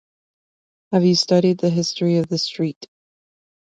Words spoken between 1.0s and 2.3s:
you studied the history of